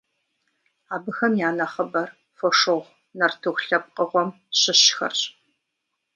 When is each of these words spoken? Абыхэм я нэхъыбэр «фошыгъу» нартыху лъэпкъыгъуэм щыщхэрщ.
Абыхэм 0.95 1.33
я 1.47 1.49
нэхъыбэр 1.57 2.09
«фошыгъу» 2.37 2.91
нартыху 3.17 3.63
лъэпкъыгъуэм 3.67 4.29
щыщхэрщ. 4.59 5.21